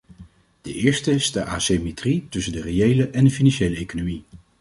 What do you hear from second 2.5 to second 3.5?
de reële en de